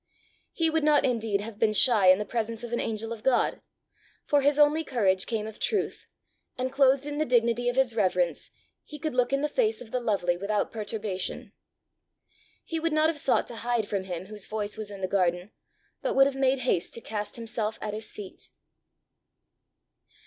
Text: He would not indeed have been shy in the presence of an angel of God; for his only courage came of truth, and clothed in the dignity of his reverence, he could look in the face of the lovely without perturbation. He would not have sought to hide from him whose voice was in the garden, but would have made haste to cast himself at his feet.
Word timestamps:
He 0.51 0.67
would 0.71 0.83
not 0.83 1.05
indeed 1.05 1.41
have 1.41 1.59
been 1.59 1.73
shy 1.73 2.07
in 2.07 2.17
the 2.17 2.25
presence 2.25 2.63
of 2.63 2.73
an 2.73 2.79
angel 2.79 3.13
of 3.13 3.21
God; 3.21 3.61
for 4.25 4.41
his 4.41 4.57
only 4.57 4.83
courage 4.83 5.27
came 5.27 5.45
of 5.45 5.59
truth, 5.59 6.07
and 6.57 6.71
clothed 6.71 7.05
in 7.05 7.19
the 7.19 7.23
dignity 7.23 7.69
of 7.69 7.75
his 7.75 7.95
reverence, 7.95 8.49
he 8.83 8.97
could 8.97 9.13
look 9.13 9.31
in 9.31 9.41
the 9.43 9.47
face 9.47 9.79
of 9.79 9.91
the 9.91 9.99
lovely 9.99 10.35
without 10.35 10.71
perturbation. 10.71 11.53
He 12.65 12.79
would 12.79 12.93
not 12.93 13.09
have 13.09 13.19
sought 13.19 13.45
to 13.45 13.57
hide 13.57 13.87
from 13.87 14.05
him 14.05 14.25
whose 14.25 14.47
voice 14.47 14.75
was 14.75 14.89
in 14.89 15.01
the 15.01 15.07
garden, 15.07 15.51
but 16.01 16.15
would 16.15 16.25
have 16.25 16.35
made 16.35 16.57
haste 16.65 16.95
to 16.95 17.01
cast 17.01 17.35
himself 17.35 17.77
at 17.79 17.93
his 17.93 18.11
feet. 18.11 18.49